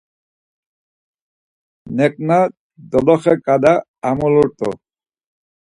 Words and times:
Neǩna 1.95 2.39
doloxe 2.89 3.33
ǩale 3.45 3.73
amulurt̆u. 4.09 4.69